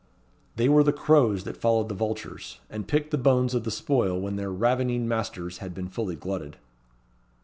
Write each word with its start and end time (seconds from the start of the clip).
They 0.55 0.67
were 0.67 0.81
the 0.83 0.91
crows 0.91 1.43
that 1.43 1.55
followed 1.61 1.87
the 1.87 1.93
vultures, 1.93 2.59
and 2.71 2.87
picked 2.87 3.11
the 3.11 3.19
bones 3.19 3.53
of 3.53 3.65
the 3.65 3.69
spoil 3.69 4.19
when 4.19 4.35
their 4.35 4.49
ravening 4.51 5.07
masters 5.07 5.59
had 5.59 5.75
been 5.75 5.89
fully 5.89 6.15
glutted. 6.15 6.57